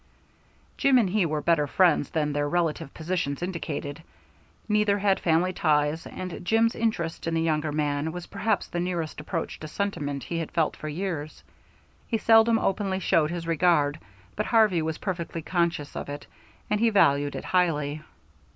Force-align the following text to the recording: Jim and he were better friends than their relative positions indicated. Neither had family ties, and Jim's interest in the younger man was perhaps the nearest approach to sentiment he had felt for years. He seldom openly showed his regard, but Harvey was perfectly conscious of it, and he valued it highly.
Jim 0.77 0.97
and 0.97 1.11
he 1.11 1.27
were 1.27 1.43
better 1.43 1.67
friends 1.67 2.09
than 2.09 2.33
their 2.33 2.49
relative 2.49 2.91
positions 2.91 3.43
indicated. 3.43 4.01
Neither 4.67 4.97
had 4.97 5.19
family 5.19 5.53
ties, 5.53 6.07
and 6.07 6.43
Jim's 6.43 6.73
interest 6.73 7.27
in 7.27 7.35
the 7.35 7.41
younger 7.43 7.71
man 7.71 8.11
was 8.11 8.25
perhaps 8.25 8.67
the 8.67 8.79
nearest 8.79 9.19
approach 9.19 9.59
to 9.59 9.67
sentiment 9.67 10.23
he 10.23 10.39
had 10.39 10.49
felt 10.51 10.75
for 10.75 10.89
years. 10.89 11.43
He 12.07 12.17
seldom 12.17 12.57
openly 12.57 12.97
showed 12.99 13.29
his 13.29 13.45
regard, 13.45 13.99
but 14.35 14.47
Harvey 14.47 14.81
was 14.81 14.97
perfectly 14.97 15.43
conscious 15.43 15.95
of 15.95 16.09
it, 16.09 16.25
and 16.67 16.79
he 16.79 16.89
valued 16.89 17.35
it 17.35 17.45
highly. 17.45 18.01